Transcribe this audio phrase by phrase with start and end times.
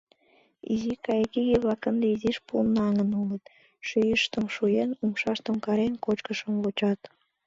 [0.73, 3.43] Изи кайыкиге-влак ынде изиш пунаҥын улыт,
[3.87, 6.99] шӱйыштым шуен, умшаштым карен, кочкышым вучат.